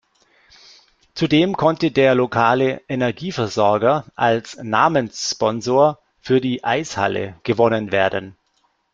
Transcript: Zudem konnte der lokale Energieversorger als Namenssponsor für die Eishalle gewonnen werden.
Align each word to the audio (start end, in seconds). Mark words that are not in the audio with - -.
Zudem 1.13 1.55
konnte 1.57 1.91
der 1.91 2.15
lokale 2.15 2.81
Energieversorger 2.87 4.05
als 4.15 4.57
Namenssponsor 4.59 5.99
für 6.19 6.41
die 6.41 6.63
Eishalle 6.63 7.39
gewonnen 7.43 7.91
werden. 7.91 8.35